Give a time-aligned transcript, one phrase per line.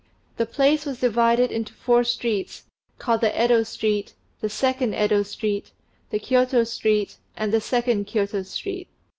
[0.37, 2.63] The place was divided into four streets,
[2.97, 5.69] called the Yedo Street, the Second Yedo Street,
[6.09, 8.87] the Kiôto Street, and the Second Kiôto Street.